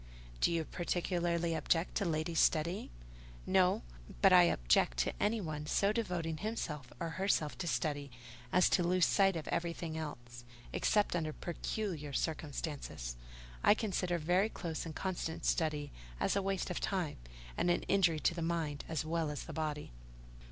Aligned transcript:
Do 0.39 0.51
you 0.51 0.65
particularly 0.65 1.53
object 1.53 1.93
to 1.97 2.05
ladies 2.05 2.39
studying?" 2.39 2.89
"No; 3.45 3.83
but 4.19 4.33
I 4.33 4.45
object 4.45 4.97
to 5.05 5.13
anyone 5.21 5.67
so 5.67 5.91
devoting 5.93 6.37
himself 6.37 6.91
or 6.99 7.09
herself 7.21 7.55
to 7.59 7.67
study, 7.67 8.09
as 8.51 8.67
to 8.71 8.81
lose 8.81 9.05
sight 9.05 9.35
of 9.35 9.47
everything 9.49 9.99
else. 9.99 10.43
Except 10.73 11.15
under 11.15 11.31
peculiar 11.33 12.13
circumstances, 12.13 13.15
I 13.63 13.75
consider 13.75 14.17
very 14.17 14.49
close 14.49 14.87
and 14.87 14.95
constant 14.95 15.45
study 15.45 15.91
as 16.19 16.35
a 16.35 16.41
waste 16.41 16.71
of 16.71 16.79
time, 16.79 17.17
and 17.55 17.69
an 17.69 17.83
injury 17.83 18.19
to 18.21 18.33
the 18.33 18.41
mind 18.41 18.83
as 18.89 19.05
well 19.05 19.29
as 19.29 19.43
the 19.43 19.53
body." 19.53 19.91